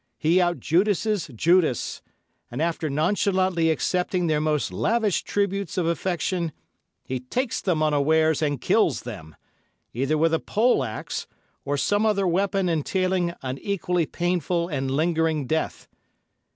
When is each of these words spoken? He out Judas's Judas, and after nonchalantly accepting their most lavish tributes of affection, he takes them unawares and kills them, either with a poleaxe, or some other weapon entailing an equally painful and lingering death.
He 0.17 0.41
out 0.41 0.59
Judas's 0.59 1.27
Judas, 1.35 2.01
and 2.49 2.59
after 2.59 2.89
nonchalantly 2.89 3.69
accepting 3.69 4.25
their 4.25 4.41
most 4.41 4.73
lavish 4.73 5.21
tributes 5.21 5.77
of 5.77 5.85
affection, 5.85 6.53
he 7.03 7.19
takes 7.19 7.61
them 7.61 7.83
unawares 7.83 8.41
and 8.41 8.59
kills 8.59 9.01
them, 9.03 9.35
either 9.93 10.17
with 10.17 10.33
a 10.33 10.39
poleaxe, 10.39 11.27
or 11.65 11.77
some 11.77 12.07
other 12.07 12.25
weapon 12.27 12.67
entailing 12.67 13.35
an 13.43 13.59
equally 13.59 14.07
painful 14.07 14.67
and 14.69 14.89
lingering 14.89 15.45
death. 15.45 15.87